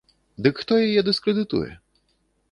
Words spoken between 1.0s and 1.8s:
дыскрэдытуе?